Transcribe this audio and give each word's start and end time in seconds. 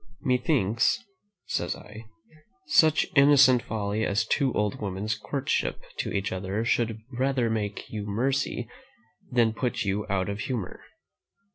"Methinks," 0.23 0.97
says 1.45 1.75
I, 1.75 2.05
"such 2.65 3.05
innocent 3.15 3.61
folly 3.61 4.03
as 4.03 4.25
two 4.25 4.51
old 4.53 4.81
women's 4.81 5.13
courtship 5.13 5.83
to 5.97 6.11
each 6.11 6.31
other 6.31 6.65
should 6.65 7.01
rather 7.11 7.51
make 7.51 7.87
you 7.91 8.07
merry 8.07 8.67
than 9.31 9.53
put 9.53 9.83
you 9.85 10.07
out 10.09 10.27
of 10.27 10.39
humour." 10.39 10.79